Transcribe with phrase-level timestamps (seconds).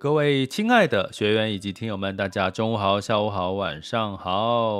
[0.00, 4.78] 各位亲爱的学员以及听友们，大家中午好、下午好、晚上好。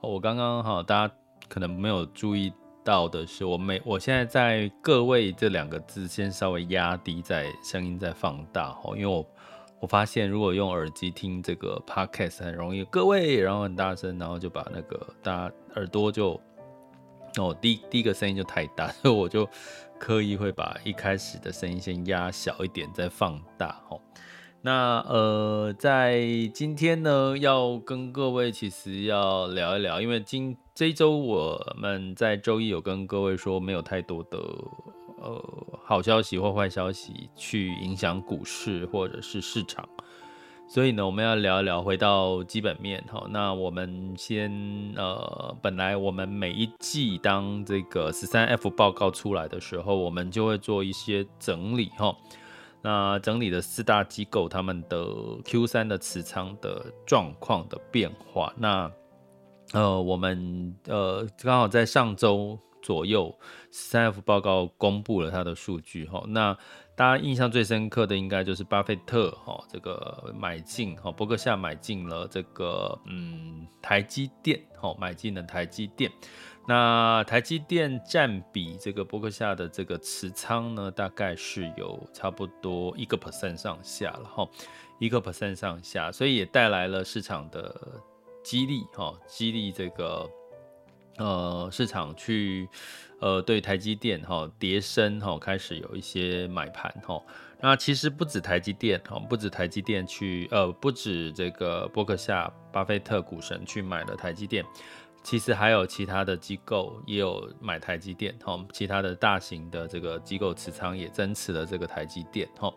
[0.00, 1.14] 我刚刚哈，大家
[1.48, 2.52] 可能没有注意
[2.84, 9.26] 到的是，我每我现在在各位这两个字先稍微压低，在声音再放大哈，因为我
[9.80, 16.40] 我发现如果用耳机听这个 podcast 很容易各位，然后很大声，然后就把那个大家耳朵就
[17.38, 19.44] 哦第第一个声音就太大，所以我就
[19.98, 23.98] 刻意会把一开始的声音先压小一点，再放大哈。
[24.68, 26.20] 那呃，在
[26.52, 34.38] 今天呢，要跟各位其实要聊一聊，因为今这一周我们在周一有跟各位说，没有太多的
[35.22, 35.42] 呃
[35.82, 39.88] 好消息或坏消息去影响股市或者是市场，
[40.68, 43.26] 所以呢，我们要聊一聊，回到基本面哈。
[43.30, 44.52] 那我们先
[44.96, 52.14] 呃，本来我们每一季当这个十三 F 报告出来的时候，我们就会做一些整理哈。
[52.82, 55.06] 那整理的四大机构他们的
[55.44, 58.90] Q 三的持仓的状况的变化，那
[59.72, 63.36] 呃我们呃刚好在上周左右，
[63.72, 66.56] 十三 F 报告公布了它的数据哈，那
[66.94, 76.10] 大家印象最深刻的应该就是巴菲特哈这个买进哈伯克夏买进了这个嗯台积电哈买进了台积电。
[76.68, 84.46] 那台积电占比这个波克夏的这个持仓呢，大概是有差不多一个 percent 上下了哈，
[84.98, 87.74] 一个 percent 上下，所以也带来了市场的
[88.44, 90.28] 激励哈，激励这个
[91.16, 92.68] 呃市场去
[93.18, 97.18] 呃对台积电哈跌升哈开始有一些买盘哈。
[97.60, 104.62] 那其实不止台积电哈，不止台积电去呃不止这个波克夏巴菲特股神去买了台积电。
[105.28, 112.72] 其实还有其他的机构也有买台积电，哈，其他的大型的这个机构持仓也增持了这个台积电，哈，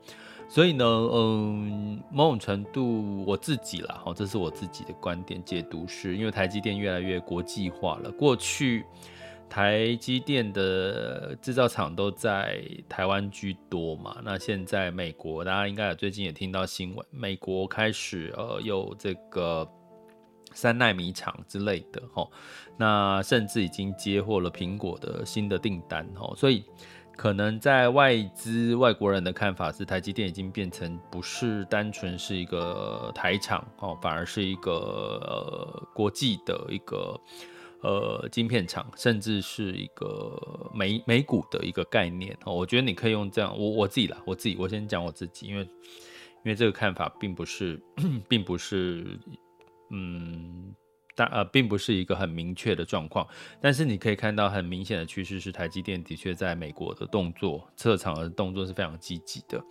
[0.50, 8.12] 所以呢，嗯，某种程度我自己啦，哈，这是我自己的观点解读是，因为台积电越来越国际化了。
[8.12, 8.84] 过去
[9.50, 19.66] 台积电的制造厂都在台湾居多嘛，那现在美国大家应该也最近也听到新闻，美国开始呃有这个。
[20.54, 22.28] 三奈米厂之类的哈，
[22.78, 26.64] 那甚至已经接获了苹果的新的订单哈，所以
[27.16, 37.20] 可能在外资外国人的看法是，台积电已经变成不是单纯是一个台厂哦，反而是一个呃国际的一个
[37.82, 40.36] 呃晶片厂，甚至是一个
[40.74, 42.54] 美美股的一个概念哦。
[42.54, 45.70] 我觉得你可以用这样，我我自己啦，我自己我先讲我自己，因为因
[46.46, 47.80] 为这个看法并不是
[48.28, 49.20] 并不是。
[49.92, 50.74] 嗯，
[51.16, 53.28] 但呃，并不是一个很明确的状况，
[53.62, 59.62] 但是你可以看到很明显的趋势是，台积电的确在美国的动作，撤场的动作是非常积极的。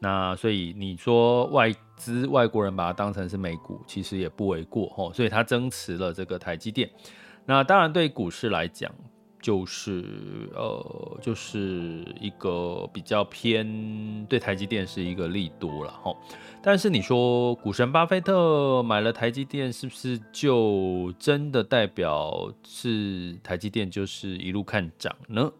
[0.00, 5.12] 那所以你说外资外国人把它当成是美股，其实也不为过哦。
[5.14, 6.90] 所以它增持了这个台积电。
[7.46, 8.94] 那当然对股市来讲。
[9.44, 10.02] 就是
[10.54, 16.16] 呃，就是一个比较偏对台积电是一个利多了哈。
[16.62, 25.52] 但是你说股神巴菲特买了台积电，是不是就真的代表是台积电就是一路看涨呢？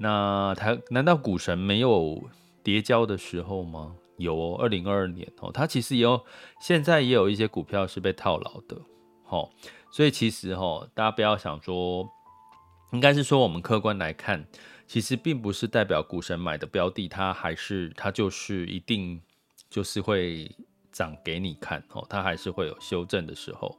[0.00, 2.20] 那台难道股神没有
[2.64, 3.94] 跌跤的时候吗？
[4.16, 6.20] 有哦，二零二二年哦，他其实也有，
[6.60, 8.76] 现在也有一些股票是被套牢的，
[9.28, 9.48] 齁。
[9.92, 12.10] 所以其实哦，大家不要想说。
[12.92, 14.46] 应该是说，我们客观来看，
[14.86, 19.20] 其实并不是代表股神买的标的，它还是它就是一定
[19.68, 20.50] 就是会
[20.92, 23.76] 涨给你看哦，它还是会有修正的时候。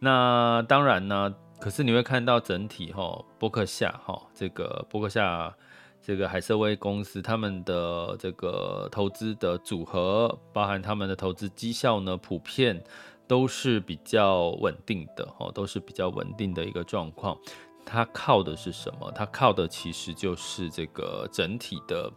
[0.00, 5.54] 那当然呢，可是你会看到整体哈，波克夏哈，这个波克夏
[6.02, 12.82] 这个海瑟威公司他们的这个投资的组合，包含他们的投资绩效呢，普遍
[13.26, 17.36] 都是比较稳定的哈，都是比较稳定的一个状况。
[17.86, 19.10] 它靠的是什么？
[19.14, 22.12] 它靠的其实就是这个整体的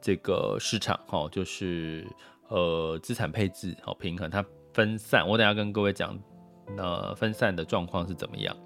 [0.00, 2.06] 这个市场哈，就是
[2.48, 4.42] 呃资产配置好平衡，它
[4.72, 5.28] 分散。
[5.28, 6.18] 我等下跟各位讲。
[6.76, 8.56] 那分散的状况是怎么样？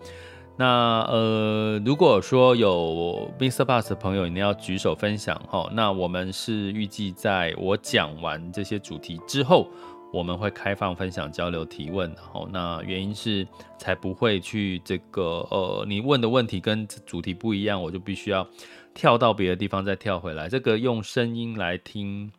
[0.58, 3.64] 那呃，如果说有 Mr.
[3.64, 5.70] Bus 的朋友，你要举手分享哈。
[5.72, 9.70] 那我们是预计在我讲完这些主题之后，
[10.14, 12.08] 我们会开放分享、交流、提问。
[12.14, 13.46] 然后，那原因是
[13.76, 18.46] 才不会去这个呃，你问的问题跟主题不一样，我就必须要
[18.94, 20.48] 跳到别的地方再跳回来。
[20.48, 22.30] 这个用声音来听。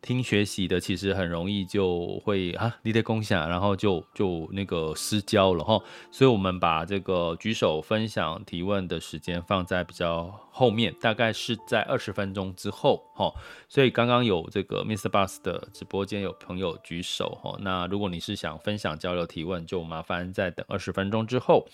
[0.00, 5.80] 听学习的其实很容易就会啊，你得共享，然后就就那个失焦了哈。
[6.10, 13.32] 所以我们把这个举手分享提问的时间放在比较后面，大概是在二十分钟之后哈。
[13.68, 15.08] 所以刚刚有这个 Mr.
[15.08, 21.66] Bus 的直播间有朋友举手哈，那如果你是想分享交流提问，就麻烦再等二十分钟之后。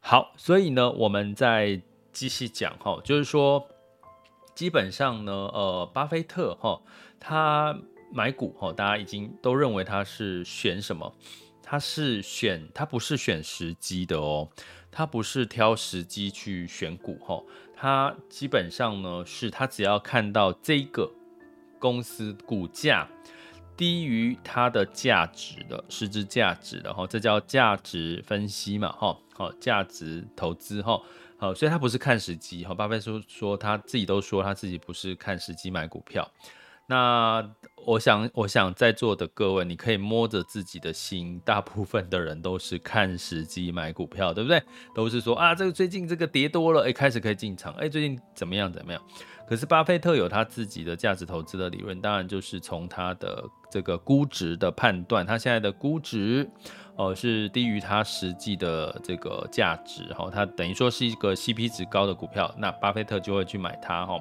[0.00, 3.68] 好，所以呢，我们再继续讲哈，就是说
[4.54, 6.80] 基本上呢，呃，巴菲特哈。
[7.18, 7.78] 他
[8.12, 11.12] 买股哈，大家已经都认为他是选什么？
[11.62, 14.48] 他是选，他不是选时机的哦，
[14.92, 17.42] 他不是挑时机去选股哈，
[17.74, 21.10] 他基本上呢是，他只要看到这个
[21.80, 23.08] 公司股价
[23.76, 31.02] 低于它的价值的实质价值的哈，这叫价值分析嘛哈，好价值投资哈，
[31.36, 36.30] 好，所以他不是看时机哈，巴菲特说他自己都说他自己不是看时机买股票。
[36.88, 37.44] 那
[37.84, 44.62] 我想，我想在座的各位，你可以摸着自己的心，大部分的人都是看时机买股票，对不对？
[44.94, 49.02] 都是说啊，这个最近这个跌多了，哎，开始可以进场，哎，最近怎么样怎么样？
[49.48, 56.48] 可是巴菲特有他自己的价值投资的理论，当然就是从他的这个估值的判断，他现在的估值。
[56.98, 64.18] 哦，是低于他实际的这个价值，哈，他等于说是一个 CP 值高的股票，那巴菲特就会去买它，哈，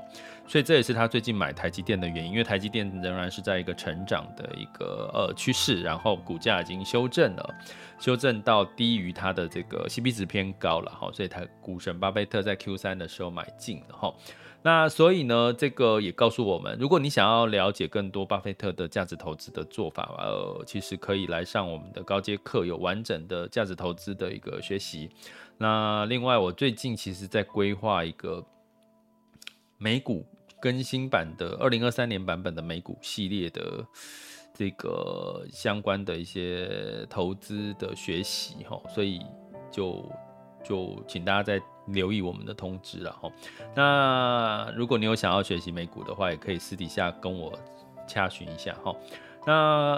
[0.48, 7.56] 所以这也是他最近买台积电的原因，因为台积电仍然是在一个成长的一个呃趋势，然后股价已经修正了，
[8.00, 14.14] 修正到低于它的这个 CP 值偏高了，哈，所以他股神巴菲特在 Q 三的时候买进了，哈。
[14.62, 25.12] 那所以呢，这个也告诉我们，如果你想要了解更多巴菲特的价值投资的做法，呃，其实可以来上我们的高阶课，有完整的价值投资的一个学习。
[25.60, 28.44] 那另外，我最近其实在规划一个
[29.78, 30.26] 美股
[30.66, 33.86] 更新版的二零二三年版本的美股系列的
[34.52, 39.22] 这个相关的一些投资的学习，哈，所以
[39.70, 40.12] 就
[40.64, 41.62] 就请大家再。
[41.90, 43.32] 留意我们的通知了哈。
[43.76, 47.54] 那如果你有想要学习美股的话，也可以私底下跟我
[48.08, 48.92] 洽询一下哈。
[49.46, 49.54] 那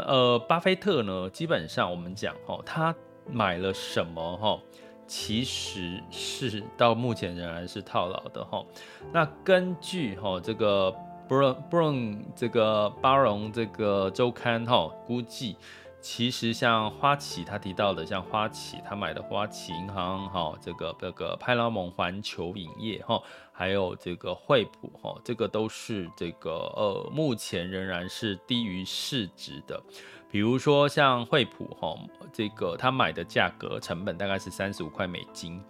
[0.06, 2.94] 呃，巴菲特呢，基本上我们讲哈，他
[3.32, 4.60] 买了什么哈，
[5.08, 8.64] 其实是到目前仍然是套牢的哈。
[9.12, 10.94] 那根据哈这个
[11.28, 15.56] Brown 这个巴荣这个周刊哈估计。
[16.00, 29.82] 其实像花旗，他提到的像花旗，他买的花旗银行，哈，这个这个派拉蒙环球影业，哈，还有这个惠普，哈，这个都是这个呃，目前仍然是低于市值的。
[30.30, 31.98] 比如说像惠普，哈，
[32.32, 35.64] 这个他买的价格成本大概是三十五块美金。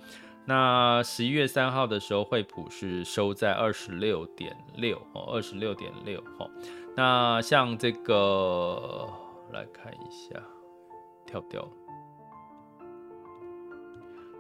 [0.46, 6.50] 那十一月三号的时候，惠普是收在二十六点六，哦，二十六点六，哈。
[6.96, 9.08] 那像这个。
[9.54, 10.38] 来看一下，
[11.26, 11.66] 跳掉。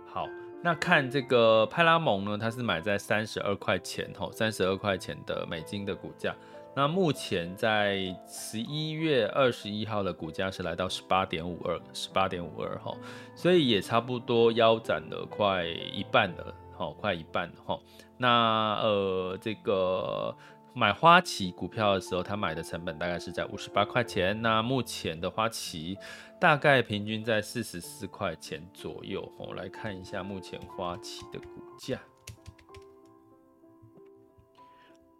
[0.05, 0.27] 好，
[0.61, 6.35] 那看这个派拉蒙呢，它是买在三十二块钱，哦，三十二块钱的美金的股价。
[6.77, 12.95] 那目前在十一月二十一号的股价是来到十八点五二，十八点五二，哈，
[13.33, 17.79] 所以也差不多腰斩了快一半了，好，快一半了，哈。
[18.19, 20.35] 那呃，这个。
[20.73, 24.39] 买花旗股票的时候，他买的成本大概是在五十八块钱。
[24.43, 25.97] 那目前的花旗
[26.39, 29.27] 大概平均在四十四块钱左右。
[29.39, 31.47] 我来看一下目前花旗的股
[31.79, 31.99] 价。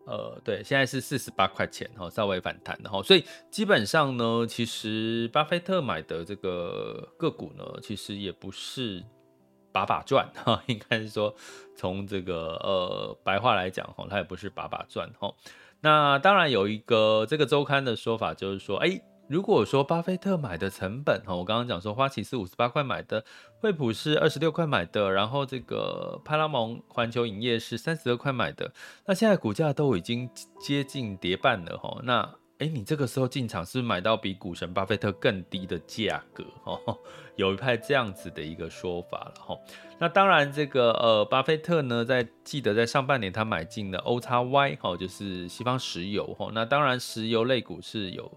[0.08, 3.04] 呃，对，现在是四十八块钱，哈，稍微反弹的哈。
[3.04, 9.04] 所以基本上呢，其实巴菲特买的这个个股呢，其实也不是。
[9.70, 11.36] 把把赚哈，应该是说
[11.76, 15.32] 从这个呃白话来讲哈，它也不是把把赚哈。
[15.82, 23.26] 那当然有一个这个周刊的说法，就是说，哎，如果说巴菲特买的成本哈，我刚刚讲说花旗是五十八块买的，
[23.60, 28.72] 惠普是二十六块买的，然后这个派拉蒙环球影业是三十二块买的，
[29.06, 30.30] 那现在股价都已经
[30.62, 36.98] 接近跌半了哈，那诶，你这个时候进场是买到比股神巴菲特更低的价格哦？
[37.36, 39.60] 有一派这样子的一个说法了哈。
[40.00, 46.50] 那当然这个呃，巴菲特呢，在记得在上半年他买进了 OXY 哈，就是西方石油哈。
[46.54, 48.32] 那当然石油类股是有。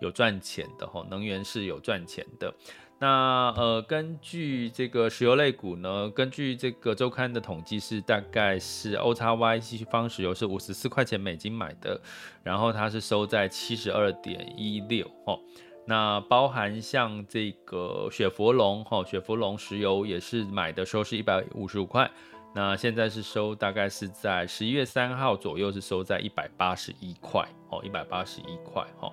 [0.00, 2.52] 有赚钱的哈，能源是有赚钱的。
[3.00, 12.00] 那呃，根据这个石油类股呢，根据这个周刊的统计是大概是 OXY 西方石油是五十四块钱美金买的，
[12.42, 15.38] 然后它是收在七十二点一六哈。
[15.86, 22.10] 那包含像这个雪佛龙哈，雪佛龙石油也是买的时候是一百五十五块，
[22.52, 29.08] 那现在是收大概是在十一月三号左右是收在一百八十一块哦，一百八十一块哈。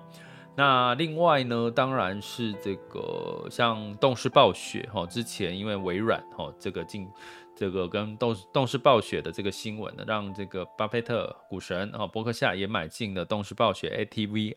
[0.58, 7.06] 那另外呢，当然是这个像动视暴雪哈，之前因为微软哈这个进
[7.54, 14.56] 这个跟动动视暴雪的这个新闻呢，让这个巴菲特股神哈伯克夏也买进了动视暴雪 ATVI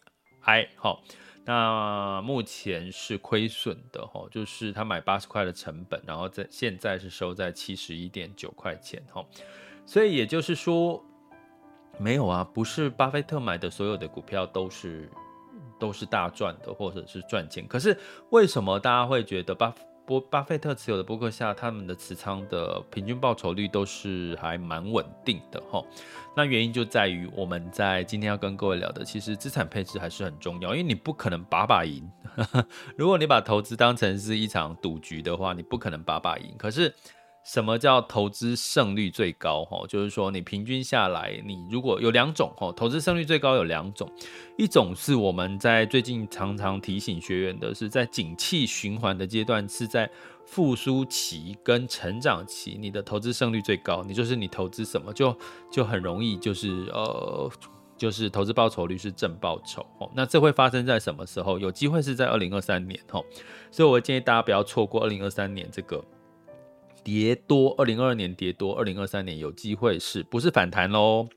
[0.78, 0.98] 哈，
[1.44, 9.26] 那目前是亏损的哈，就是他买八十块的成本，然后在现在是收在七十一点九块钱哈，
[9.86, 11.04] 所以也就是说
[11.98, 15.10] 没有啊，不是巴菲特买的所有的股票都是。
[15.80, 17.66] 都是大赚的，或者是赚钱。
[17.68, 17.98] 可是
[18.30, 19.74] 为什么大家会觉得巴
[20.06, 25.84] 波巴菲特持有的波克夏他们的持仓的平均报酬率都是还蛮稳定的哈？
[26.36, 32.10] 那原因就在于我们在今天要跟各位聊的，其实资产配置还是很重要，因为你不可能把把赢。
[32.98, 36.54] 如果你把投资当成是一场赌局的话，你不可能把把赢。
[36.58, 36.94] 可是。
[37.44, 39.66] 什么叫投资胜率最高？
[39.66, 44.12] 哈，就是说你平均下来，你如果有两种哈，投资胜率最高有两种，
[44.58, 50.08] 一种是我们在最近常常提醒学员的，是在景气循环的阶段，是在
[50.46, 55.36] 复苏期跟成长期，你的投资胜率最高，你就是你投资什么就
[55.72, 57.52] 就很容易就是呃
[57.98, 60.12] 就是投资报酬率是正报酬哦。
[60.14, 61.58] 那这会发生在什么时候？
[61.58, 63.24] 有机会是在二零二三年哈，
[63.72, 66.04] 所以我建议大家不要错过二零二三年这个。
[67.04, 71.28] 跌多，二零二二年跌多，二零二三年有机会是不是反弹喽？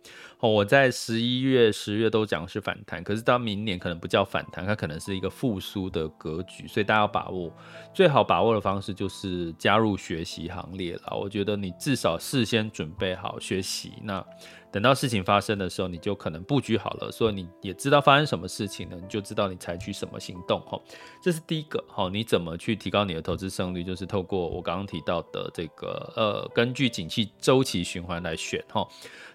[0.43, 7.55] 哦，我在十一月、十月都讲是反弹，可是到明年可能不叫反弹，它可能是一个复苏的格局，所以大家要把握。
[7.95, 11.17] 最好把握的方式就是加入学习行列了。
[11.17, 14.25] 我觉得你至少事先准备好学习，那。
[14.73, 20.59] 等到事情发生的时候，你就可能布局好了，所以你也知道发生什么事情了，你就知道你采取什么行动。
[20.63, 20.81] 哈，
[21.23, 21.79] 这是第一个。
[21.87, 23.85] 哈，你怎么去提高你的投资胜率？
[23.85, 28.65] 就是透过我刚刚提到的这个，呃，根据景气周期循环来选。
[28.71, 28.89] 哈，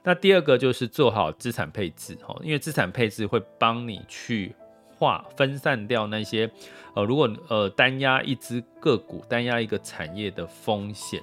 [0.03, 2.17] 那第二个就是做好资产配置。
[2.25, 4.55] 哈，因为资产配置会帮你去
[4.97, 6.49] 划分散掉那些，
[6.95, 11.21] 呃，如果呃单押一只个股、单押一个产业的风险。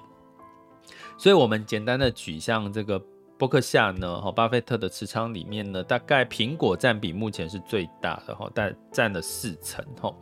[1.19, 3.03] 所以我们简单的举像这个。
[3.37, 4.21] 伯克夏呢？
[4.21, 10.15] 哈，巴菲特的持仓里面呢，大概苹果占比目前是最大的哈，但占了四成哈。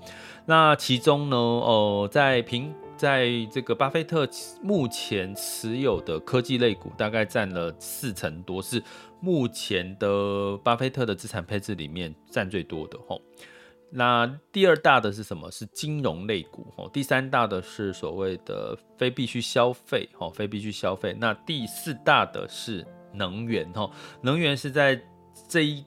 [0.46, 4.28] 那其中呢，哦，在苹在这个巴菲特
[4.62, 8.80] 目前持有的科技类股，大概占了四成多，是
[9.18, 13.18] 目前的巴菲特的资产配置里面占最多的哈。
[13.90, 15.50] 那第二大的是什么？
[15.50, 16.88] 是金融类股哈。
[16.92, 21.12] 第三大的是所谓的非必需消费哈，非必需消费。
[21.18, 22.86] 那第四大的是。
[23.14, 23.90] 能源哈，
[24.22, 24.98] 能源是在
[25.46, 25.84] 这一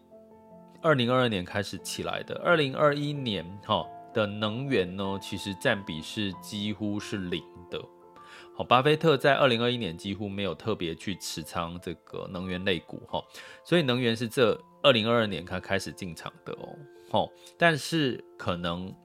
[0.80, 2.40] 二零二二年开始起来的。
[2.44, 3.84] 二零二一年哈
[4.16, 7.80] 的能源呢，其实占比是几乎是零的。
[8.56, 13.22] 好，巴菲特在二零二一年几乎没有特别去持仓这个能源类股哈，
[13.66, 16.70] 所以能源是这二零二二年才开始进场的哦。
[17.12, 18.96] 好，但是可能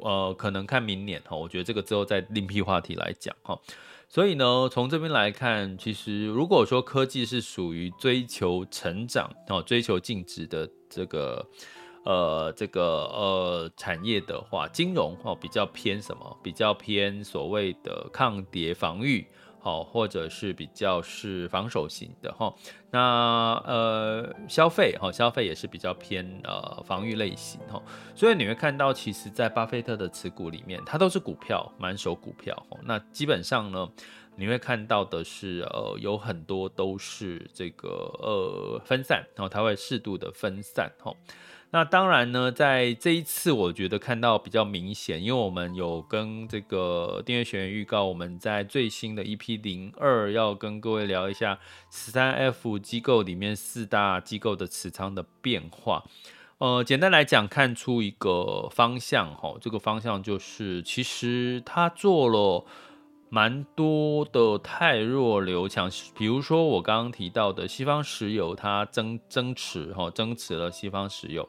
[0.00, 3.58] 呃，可能看明年哈，我觉得这个之后再另辟话题来讲哈。
[4.08, 11.44] 所以呢，从这边来看，其实如果说科技是属于追求成长哦、追求净值的这个
[12.08, 16.38] 呃这个呃产业的话，金融哦比较偏什么？
[16.42, 19.26] 比较偏所谓的抗跌防御。
[19.60, 22.54] 好，或者是比较是防守型的哈，
[22.92, 27.82] 那呃消费哈，消费也是比较偏呃防御类型哈，
[28.14, 33.90] 所以你会看到，其实，在巴菲特的持股里面，它都是股票，满手股票哈，那基本上呢，
[34.36, 37.88] 你会看到的是呃有很多都是这个
[38.20, 41.12] 呃分散，然后它会适度的分散哈。
[41.70, 51.58] 那当然呢，在这一次，我觉得看到比较明显，因为我们有跟这个订阅学员预告，我们在最新的 EP 零二要跟各位聊一下
[51.90, 56.04] 十三 F 机构里面四大机构的持仓的变化。
[56.56, 62.64] 呃，简单来讲，看出一个方向哈，这个方向就是，其实他做了
[63.30, 71.48] 蛮多的太弱留强，比如说我刚刚提到的西方石油，它增增持哈，增持了西方石油，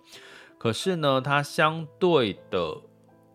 [0.58, 2.78] 可是呢，它相对的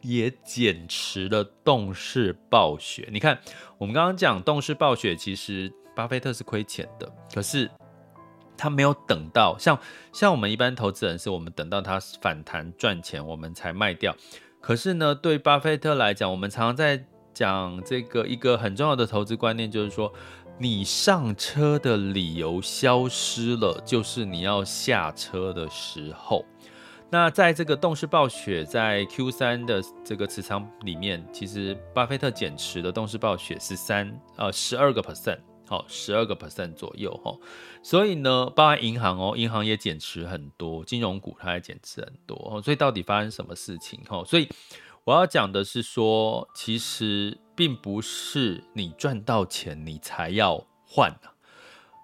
[0.02, 3.08] 也减持了动视暴雪。
[3.10, 3.40] 你看，
[3.78, 7.70] 我们刚刚讲动视暴雪，其实巴菲特是亏钱的，可是。
[8.56, 9.76] 他没有等到像
[10.12, 14.14] 像我们一般投资人，是我们等到它反弹赚钱，我们才卖掉。
[14.60, 20.12] 可是呢，对巴菲特来讲，我们常常在讲这个一个很重要的投资观念，就是说，
[20.58, 26.44] 你上车的理由消失了，就是你要下车的时候。
[27.10, 35.38] 那在这个动视暴雪在 Q 三的这个持仓里面，其实巴菲特减持的动视暴雪是三呃十二个 percent。
[35.66, 37.34] 好，十二个 percent 左右哈，
[37.82, 43.98] 所以呢，包含银行哦，银行也减持很多，金融股它也减持很多哦，所以到底发生什么事情？
[44.06, 44.46] 哈，所以
[45.04, 51.36] 我要讲的是说，其实并不是你赚到钱你才要换啊，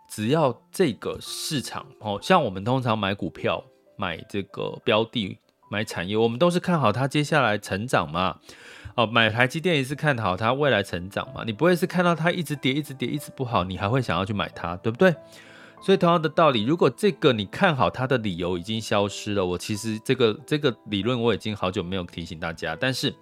[0.06, 3.64] 只要这个市场哦，像我们通常买股票、
[3.96, 5.38] 买这个标的、
[5.70, 8.38] 买产业，我们都是看好它接下来成长嘛。
[8.96, 15.14] 哦，买台积电也是看好它未来成长嘛，你不会是看到它一直跌、一直跌、一直不好，你还会想要去买它，对不对？
[15.80, 23.14] 所以同样的道理，如果这个你看好它的理由已经消失了，我其实这个这个理论我已经好久没有提醒大家，但是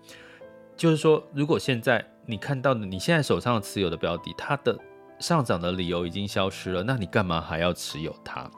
[0.77, 4.79] 就是说，如果现在你看到的你现在手上持有的标的，它的
[5.19, 8.51] 上涨的理由已经消失了，那你干嘛还要持有它？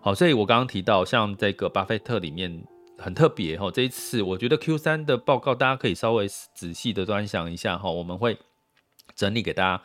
[0.00, 2.64] 好，所以我刚刚提到像这个巴菲特里面。
[2.98, 8.38] 很特别哈，这一次我觉得 Q 三的报告大家可以稍微仔细的端详一下哈，我们会
[9.16, 9.82] 整理给大家，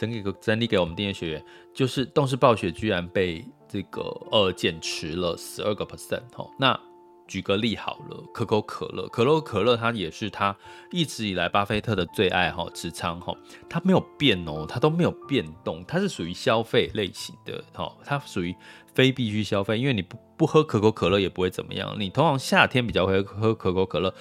[0.00, 6.80] 整理个整理给我们订阅学员，就是动视暴雪居然被这个呃减持了十二个 percent 哈，那
[7.28, 10.56] 举个例好了，可口可乐，可口可乐它也是它
[10.90, 13.36] 一直以来巴菲特的最爱哈，持仓哈，
[13.68, 18.56] 它没有变哦，它都没有变动，它是属于消费类型的哈，它属于。
[18.92, 21.94] 非必须消费，因为你不不喝可口可乐也不会怎么样。
[21.96, 24.12] 你通常夏天比较会喝可口可乐，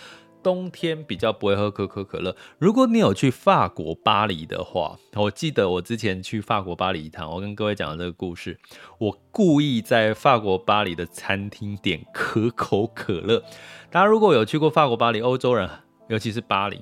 [0.42, 2.36] 冬天比较不会喝可口可乐。
[2.58, 8.60] 如果你有去法国巴黎的话，我记得我之前去法国巴黎一趟，我跟各位讲的这个故事，
[8.98, 13.44] 我故意在法国巴黎的餐厅点可口可乐。
[13.90, 15.70] 大家如果有去过法国巴黎，欧洲人
[16.08, 16.82] 尤其是巴黎，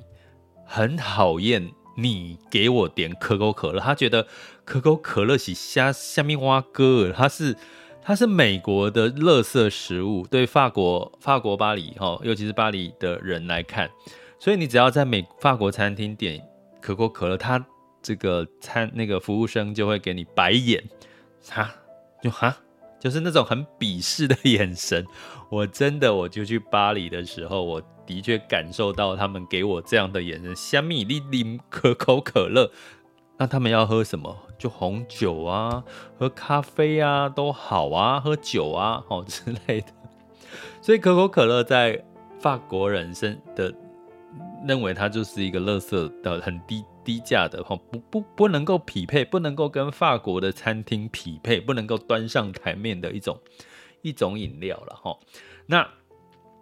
[0.65, 4.27] 很讨厌你给我点可口可乐，他觉得
[4.63, 7.55] 可口可乐是虾虾米蛙哥，他是。
[8.07, 13.91] 它是美国的垃圾食物，对法国法国巴黎哈，尤其是巴黎的人来看，
[14.39, 16.41] 所以你只要在美法国餐厅点
[16.79, 17.61] 可口可乐，他
[18.01, 20.81] 这个餐那个服务生就会给你白眼，
[21.49, 21.69] 哈，
[22.23, 22.55] 就哈，
[22.97, 25.05] 就是那种很鄙视的眼神。
[25.49, 30.55] 我真的我就去巴黎的时候，我的确感受到他们给我这样的眼神。
[30.55, 32.71] 虾米你啉可口可乐，
[33.39, 34.35] 那他们要喝什么？
[34.57, 35.83] 就红酒啊，
[36.17, 39.87] 喝咖啡啊都好啊，喝酒啊，哦 之类的。
[40.81, 42.03] 所以可口可乐在
[42.39, 43.71] 法国人生的
[44.65, 53.39] 认为它就是一个垃圾的很低低价的，不不不能够匹配，不能够跟法国的餐厅匹配，不能够端上台面的一种
[54.01, 55.15] 一种饮料了哈。
[55.67, 55.87] 那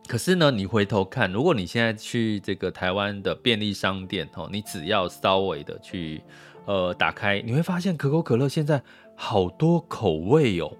[0.08, 6.22] 可是呢，你回头看，如果你现在去这个台湾的便利商店，你只要稍微的去。
[6.66, 8.82] 呃，打开你会发现可口可乐现在
[9.16, 10.72] 好多口味哦。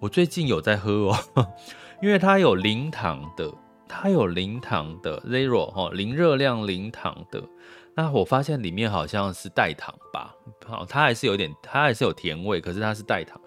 [0.00, 1.16] 我最近有在喝哦，
[2.02, 3.52] 因为它有零糖的，
[3.86, 7.42] 它有零糖的 zero 哈，零热量零糖的。
[7.94, 10.34] 那我发现里面好像是代糖吧，
[10.66, 13.38] 好，它还是有点，它还是有甜味，可是它是代糖。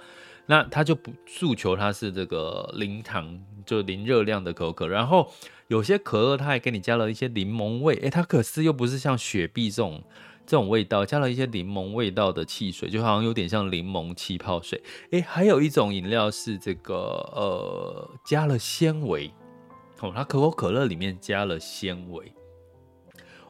[0.46, 4.94] 那它就不诉求它是这个零糖，就零热量的可口可乐。
[4.94, 5.32] 然后
[5.70, 10.04] 有些可乐它还给你加了一些柠檬味，诶，它可是又不是像雪碧这种。
[10.46, 14.82] 这种味道加了一些柠檬味道的汽水，就好像有点像柠檬气泡水。
[15.12, 16.96] 诶，还有一种饮料是这个
[17.34, 19.32] 呃，加了纤维
[20.02, 22.34] 哦，它可口可乐里面加了纤维。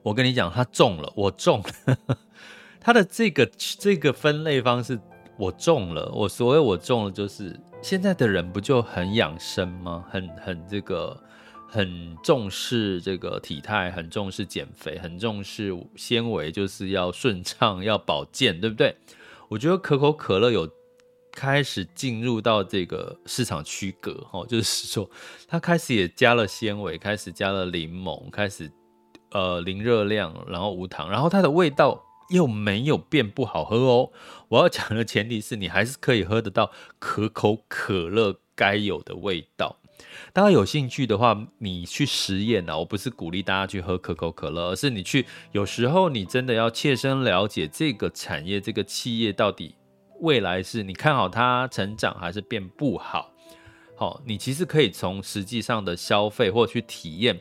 [0.04, 1.98] 我跟你讲，它中了，我中了。
[2.80, 3.46] 它的这个
[3.80, 5.00] 这个分类方式，
[5.38, 6.12] 我中了。
[6.14, 10.06] 我所谓我中了，就是现在的人不就很养生吗？
[10.12, 11.18] 很很这个。
[11.74, 18.96] 很重视这个体态，很重视减肥，很重视纤维，就是要顺畅，要保健，对不对？
[19.50, 20.70] 我觉得可口可乐有
[21.32, 25.10] 开始进入到这个市场区隔，哦，就是说
[25.48, 28.72] 它开始也加了纤维，开始加了柠檬，开始
[29.32, 34.12] 呃零热量，然后无糖，然后它的味道又没有变不好喝哦。
[34.50, 39.80] 我要讲的前提是你还是可以喝得到可口可乐该有的味道。
[40.32, 49.76] 大家有兴趣的话，你去实验啊，我不是鼓励大家去喝可口可乐，而是你去，有时候你真的要切身了解这个产业、这个企业到底
[50.22, 53.32] 未来是你看好它成长还是变不好。
[53.96, 57.40] 好，你其实可以从实际上的消费或去体验。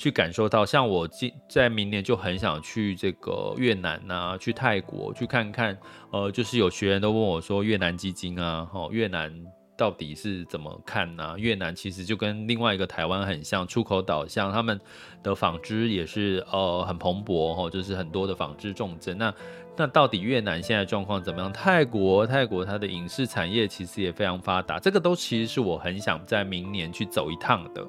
[0.00, 5.76] 去感受到，像我今在明年就很想去这个越南啊，去泰国去看看。
[6.12, 9.34] 呃，就是有学员都问我说，越南基金啊，齁，越南
[9.78, 11.34] 到底是怎么看呢？
[11.38, 14.78] 越南其实就跟另外一个台湾很像，出口导向，他们
[15.22, 19.16] 的纺织也是呃很蓬勃，齁，就是很多的纺织重镇。
[19.16, 19.32] 那
[19.76, 21.52] 那到底越南现在状况怎么样？
[21.52, 27.86] 泰国，泰国它的影视产业其实也非常发达，这个都其实是我很想在明年去走一趟的。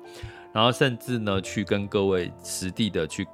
[0.54, 3.28] 然后甚至呢，去跟各位实地的去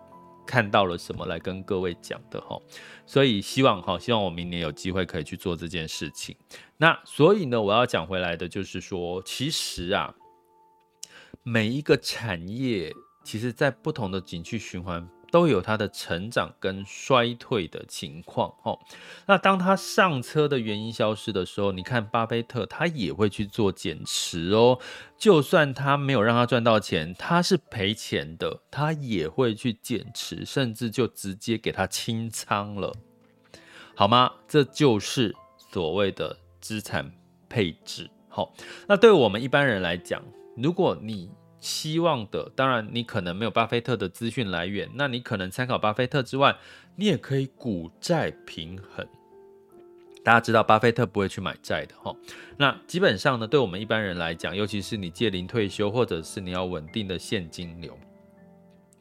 [0.45, 2.59] 看到了什么，来跟各位讲的哈。
[3.05, 6.35] 所以希望哈，希望我明年有机会可以去做这件事情。
[6.77, 10.13] 那所以呢，我要讲回来的就是说，其实啊，
[11.43, 15.09] 每一个产业，其实在不同的景区循环。
[15.35, 18.79] 都有它的成长跟衰退的情况哦。
[19.25, 24.79] 那当他上车的原因消失的时候，你看巴菲特他也会去做减持哦。
[25.17, 32.95] 就算他没有让他赚到钱，他是赔钱的，他也会去减持，甚至就直接给他清仓了，
[33.93, 34.31] 好吗？
[34.47, 37.11] 这就是所谓的资产
[37.49, 38.09] 配置。
[38.29, 38.53] 好，
[38.87, 40.23] 那对我们一般人来讲，
[40.55, 41.29] 如果你
[41.65, 46.55] 希望的，当然你可能没有巴菲特的资讯来源，那你可能参考巴菲特之外，
[46.95, 49.05] 你也可以股债平衡。
[50.23, 52.15] 大家知道巴菲特不会去买债的哈。
[52.57, 57.97] 那基本上呢，对我们一般人来讲，尤其是你借龄退休，或者是你要稳定的现金流，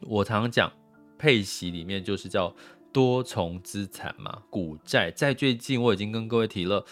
[0.00, 0.72] 我常讲
[1.18, 2.55] 配息里面就是叫
[2.92, 5.11] 多重资产嘛，股债。
[5.11, 6.85] 在最近我已经跟各位提了，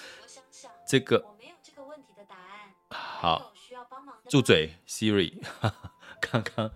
[0.86, 2.70] 这个我没有这个问题的答案。
[2.90, 3.51] 好。
[4.28, 5.32] 住嘴，Siri！
[6.20, 6.70] 刚刚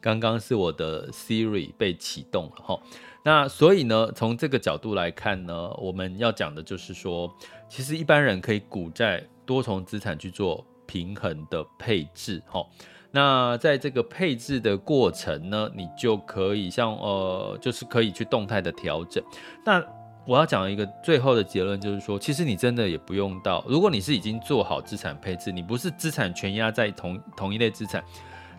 [0.00, 2.80] 刚刚是我的 Siri 被启动了哈。
[3.24, 7.32] 那所以呢，从这个角度来看呢，我们要讲的就是说，
[7.68, 12.66] 其实一般人可以股债多重资产去做平衡的配置哈。
[13.10, 19.22] 那在这个配置的过程呢，你就可以像呃，就是可以去动态的调整。
[19.64, 19.82] 那
[20.28, 28.04] 我要讲一个最后的结论，就是说，其实你真的也不用到，如果你是已经做好资产配置，你不是资产全压在同同一类资产，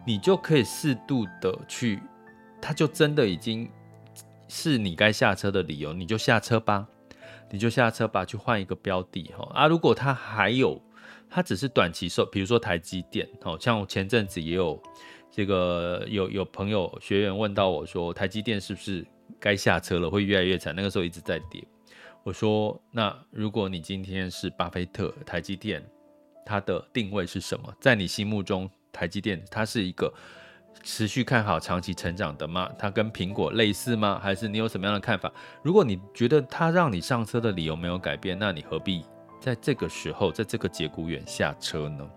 [0.04, 2.02] 你就可以适度的去，
[2.60, 3.70] 它就真的已经
[4.48, 6.88] 是你该下车的理由，你就下车吧，
[7.52, 10.82] 你就下车吧，去换一个标的哈啊，如果它还有，
[11.30, 14.82] 它只是短期受，比如说台积电，好像我前阵子也有
[15.30, 19.06] 这个有有朋友学员问到我说，台积电是不是？
[19.40, 20.76] 该下车了，会越来越惨。
[20.76, 21.64] 那个时候一直在跌。
[22.24, 25.84] 我说，那如果你今天是巴菲特，台积电，
[26.46, 27.74] 它的定位是什么？
[27.80, 30.14] 在你心目中，台积电它是一个
[30.84, 32.70] 持续看好、长期成长的吗？
[32.78, 34.20] 它跟苹果类似吗？
[34.22, 35.32] 还是你有什么样的看法？
[35.64, 39.06] 如果你觉得它让你上车的理由没有改变，那你何必
[39.40, 42.08] 在这个时候，在这个节骨眼下车呢？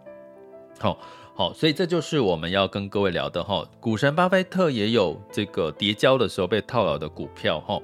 [0.81, 0.99] 好。
[1.35, 3.67] 好，所以这就是我们要跟各位聊的哈。
[3.81, 7.81] 股神巴菲特也有这个跌跤的时候被套牢的股票哈。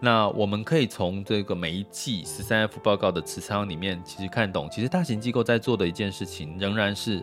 [0.00, 7.22] 那我们可以从这个每一季十三 F 报告的持仓里面，其实看懂，其实大型机构在做的一件事情，仍然是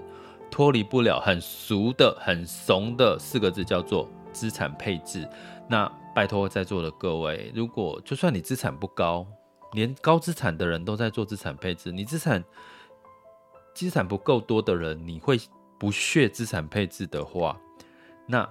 [0.49, 5.27] 脱离不了很俗的、很怂的四个字，叫做资产配置。
[5.69, 9.27] 那拜托在座的各位，如果就算你资产不高，
[9.73, 12.41] 连高资产的人都在做资产配置，你资产
[13.73, 15.37] 资产不够多的人，你会。
[15.77, 17.59] 不屑资产配置的话，
[18.27, 18.49] 那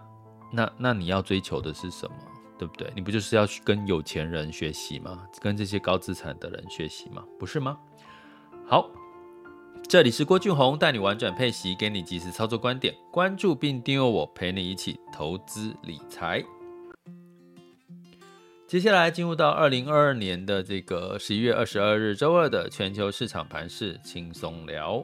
[0.53, 2.17] 那那你要追求的是什么？
[2.57, 2.91] 对不对？
[2.95, 5.27] 你不就是要去跟有钱人学习吗？
[5.41, 7.25] 跟这些高资产的人学习吗？
[7.39, 7.77] 不是吗？
[8.67, 8.89] 好，
[9.89, 16.45] 这里是郭俊宏带你玩转配息，给你及时操作观点，关注并订阅我，陪你一起投资理财。
[18.69, 25.03] 接下来进入到二零二二年的这个十一月二十二日周二的全球市场盘势轻松聊。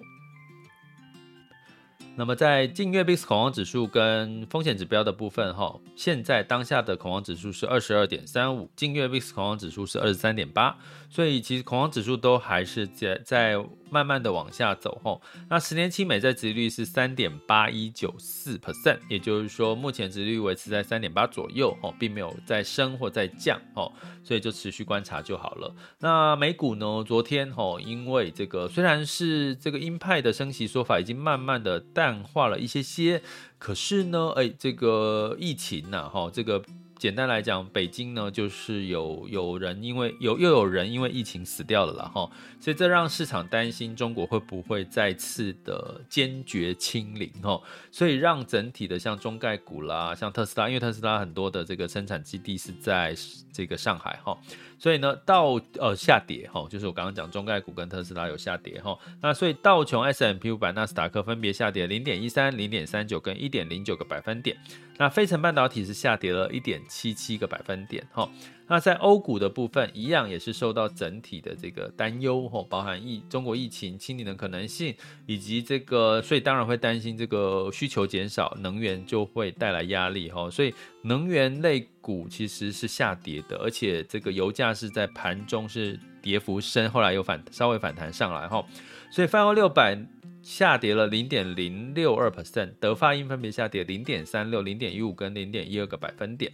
[2.16, 10.77] 那么在近月 VIX 恐慌指数跟风险指标的部分，哈，现在当下的恐慌指数是二十二点三五，近月 VIX 恐慌指数是二十三点八，
[11.11, 15.20] 所以其实恐慌指数都还是在在慢慢的往下走，哈。
[15.49, 23.92] 那十年期美债殖率是三点八一九四 percent，也就是说目前殖率维持在三点八左右，哦，并没有在升或在降，哦，
[24.23, 25.75] 所以就持续观察就好了。
[25.99, 27.05] 那美股呢？
[27.05, 33.20] 昨天，哦，因为这个虽然是这个鹰派的升息说法已经慢慢的淡化了一些些，
[33.59, 36.62] 可是呢，哎，这个疫情呐，哈，这个
[37.00, 47.58] 简单来讲，北京呢就是有有人因为有又有人因为疫情死掉了啦哈，所以这让市场担心中国会不会再次的坚决清零哈，
[47.90, 53.16] 所以让整体的像中概股啦，像特斯拉，因为特斯拉很多的这个生产基地是在
[53.50, 54.36] 这个上海哈。
[54.81, 64.57] 所以呢，道呃下跌哈，就是我刚刚讲中概股跟特斯拉有下跌哈，那所以道琼 s m p 五百纳斯达克分别下跌零点一三、零点三九跟一点零九个百分点，
[64.97, 68.27] 那费城半导体是下跌了一点七七个百分点哈。
[68.70, 74.94] 那在欧股的部分，一样也是受到整体的这个担忧吼，包含疫中国疫情清零的可能性，
[75.26, 88.64] 以及这个，所以当然会担心这个需求减少，能源就会带来压力吼，所以能源类股其实是下跌的，而且这个油价是在盘中是跌幅深，后来又反稍微反弹上来吼，
[89.11, 89.98] 所以泛欧六百
[90.44, 96.52] 下跌了零点零六二 percent，德发英分别下跌零点三六、零点一五跟零点一二个百分点。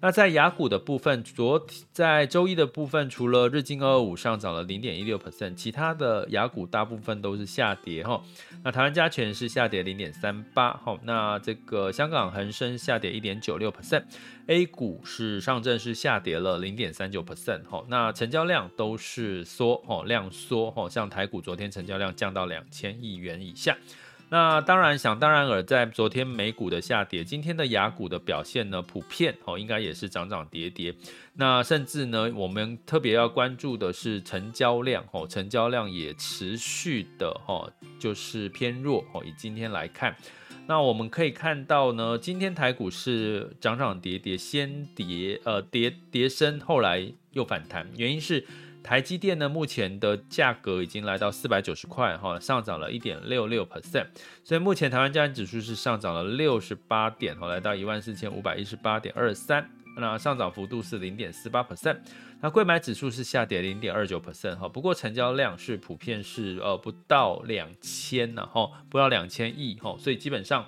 [0.00, 8.22] 那在雅股的部分，昨在周一的部分，除了日经二二五上涨了零点一六 percent，其他的雅股大部分都是下跌哈。
[8.62, 10.98] 那台湾加权是下跌零点三八哈。
[11.04, 17.82] 那这个香港恒生下跌一点九六 percent，A 股是上证是下跌了零点三九 percent 哈。
[17.88, 20.90] 那成交量都是缩哈，量缩哈。
[20.90, 23.74] 像台股昨天成交量降到两千亿元以下。
[24.28, 30.92] 那当然，想当然尔，在昨天美股的下跌，今天的雅股的表现呢，普遍哦，应该也是涨涨跌跌。
[31.34, 39.22] 那甚至呢，我们特别要关注的是成交量哦，成交量也持续的哈，就是偏弱哦。
[39.24, 40.16] 以今天来看，
[40.66, 48.44] 那我们可以看到呢，今天台股是涨涨跌跌，先跌呃跌跌升，后来又反弹，原因是。
[48.86, 54.06] 台积电呢，目前的价格已经来到四百九十块哈，上涨了一点六六 percent，
[54.44, 61.98] 所以目前台湾加权指数是上涨了六十八点哈，来到一万四千五百一十八点二三，那上涨幅度是零点四八 percent。
[62.40, 70.64] 那柜买指数是下跌零点二九 percent 哈，不过成交量是普遍是呃不到两千呢哈，不到两千亿哈，所以基本上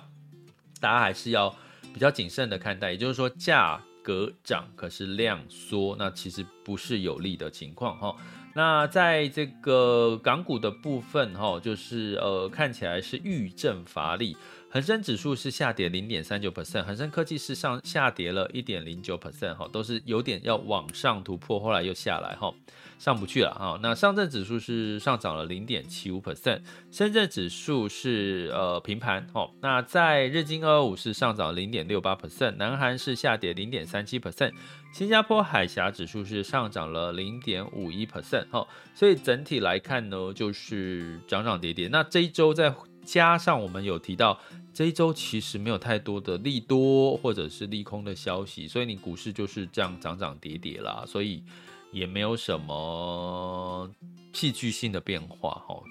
[0.81, 1.55] 大家还是要
[1.93, 3.81] 比较谨慎的看待，也就是说价。
[4.03, 8.15] 格涨，可是量缩，那其实不是有利的情况哈。
[8.55, 14.35] 那在这个港股的部分哈，就是呃看起来是遇震乏力，
[14.71, 22.53] 恒生指数是下跌零点三九 percent，恒生科技是上下跌了一点零九 percent 哈，都是有点要往上突破，后来又下来哈。
[22.99, 26.59] 上不去了哈，那上证指数是上涨了零点七五 percent，
[26.91, 29.49] 深圳指数是呃平盘哈。
[29.61, 34.51] 那在日经二五是上涨零点六八 percent，南韩是下跌零点三七 percent，
[34.93, 38.67] 新加坡海峡指数是上涨了零点五一 percent 哈。
[38.93, 41.87] 所以整体来看呢，就是涨涨跌跌。
[41.87, 42.69] 那这一周在
[43.11, 44.39] 加上我们有提到，
[44.73, 51.03] 这一周其实没有太多的利多或者是利空的消息，所以你股市就是这样涨涨跌跌啦。
[51.07, 51.43] 所以。
[51.91, 53.89] 也没有什么
[54.31, 55.81] 戏剧性的变化，哈，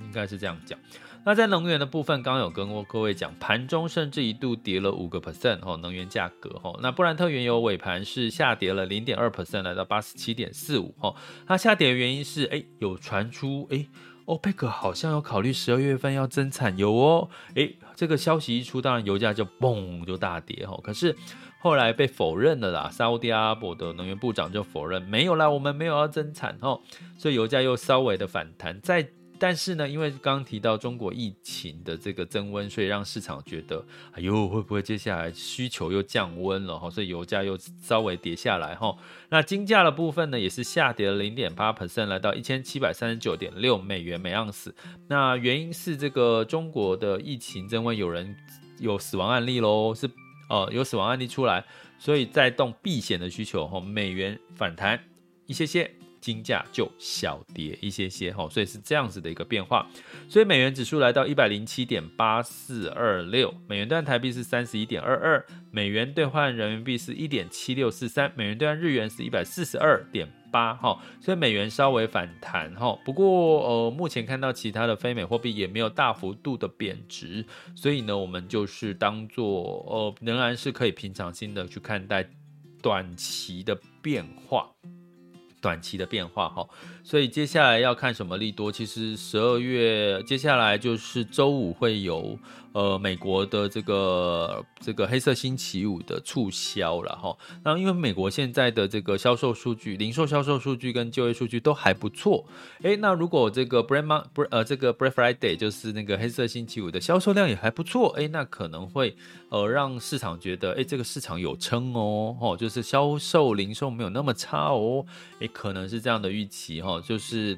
[0.00, 0.76] 应该是这样讲。
[1.24, 11.14] 那在能源的部分，刚刚有跟各位讲，盘中甚至一度跌了五个 percent，哈，能源价格，哈，那布兰特原油尾盘是下跌了零点二 percent，来到八十七点四五，哈，
[11.46, 13.86] 它下跌的原因是，哎，有传出，哎，
[14.26, 21.16] 欧佩克好像要考虑十二月份要增产油哦，诶，这个消息一出，当然油价就嘣就大跌，哈，可是。
[21.60, 26.78] 后来被否认了啦，沙乌地阿拉伯的能源部长就否认没有啦，我们没有要增产哦，
[27.16, 28.78] 所以油价又稍微的反弹。
[28.82, 36.88] 在但是呢，因为刚提到中国疫情的这个增温，所以让市场觉得，哎呦，会不会接下来需求又降温了哈？
[36.88, 38.96] 所以油价又稍微跌下来哈。
[39.28, 44.74] 那金价的部分呢，也是下跌了零点八 percent，来到一千七百三十九点六美元每盎司。
[45.08, 48.36] 那原因是这个中国的疫情增温，有人
[48.78, 50.08] 有死亡案例喽，是。
[50.50, 51.64] 哦，有死亡案例出来，
[51.98, 55.02] 所以带动避险的需求，哈，美元反弹
[55.46, 55.90] 一些些，
[56.24, 59.86] 金价就小跌一些些，哈，所以是这样子的一个变化。
[60.28, 70.26] 所以美元指数来到一百零七点八四二六，美元兑台币是三十一点二二，美元兑换人民币是一点七六四三，美元兑换日元是一百四十二点。
[70.54, 82.24] 八哈，所以美元稍微反弹哈，不过呃，目前看到其他的非美货币也没有大幅度的贬值，所以呢，我们就是当做呃，仍然是可以平常心的去看待
[82.80, 84.70] 短期的变化。
[85.64, 86.68] 短期的变化哈，
[87.02, 88.70] 所以接下来要看什么利多？
[88.70, 92.38] 其实十二月接下来就是周五会有
[92.74, 97.34] 呃美国的这个这个黑色星期五的促销了哈。
[97.62, 102.44] 那因为美国现在的这个销售数据、零售销售数据跟就业数据都还不错，
[102.82, 109.16] 诶，那如果这个 Black Mon 不呃这个 Black Friday 就是那个黑色星期五的销售量也还不错，诶，那可能会
[109.48, 115.06] 呃让市场觉得诶这个市场有撑哦，哦就是销售零售没有那么差哦，
[115.38, 115.48] 诶。
[115.54, 117.56] 可能是这样的预期哈，就是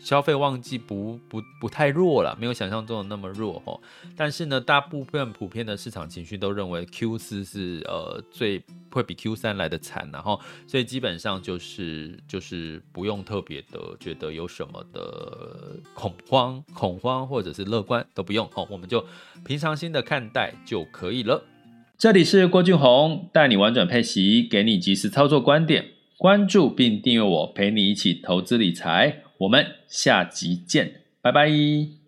[0.00, 3.78] 消费旺季不不不太弱了，没有想象中的那么弱哈。
[4.16, 19.04] 但是呢，大部分普遍的市场情绪都认为 Q 四是呃最会比 Q 三来的惨，然后所以基本上就是就是不用特别的觉得有什么的恐慌恐慌或者是乐观都不用哦，我们就
[19.44, 21.44] 平常心的看待就可以了。
[21.98, 25.90] 这里是郭俊宏带你玩转配息，给你及时操作观点。
[26.16, 29.22] 关注并订阅我，陪你一起投资理财。
[29.40, 31.99] 我们下集见，拜拜。